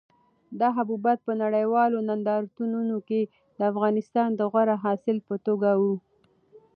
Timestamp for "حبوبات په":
0.77-1.33